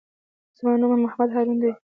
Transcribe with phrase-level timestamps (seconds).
[0.57, 1.71] زما نوم محمد هارون دئ.